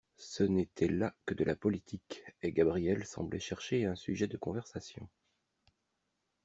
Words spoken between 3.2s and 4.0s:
chercher un